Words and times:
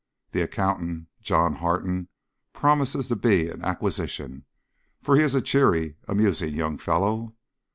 The 0.31 0.41
accountant, 0.41 1.09
John 1.21 1.57
Harton, 1.57 2.07
promises 2.53 3.07
to 3.09 3.15
be 3.15 3.47
an 3.49 3.63
acquisition, 3.63 4.45
for 5.03 5.15
he 5.15 5.21
is 5.21 5.35
a 5.35 5.43
cheery, 5.43 5.97
amusing 6.07 6.55
young 6.55 6.79
fellow. 6.79 7.35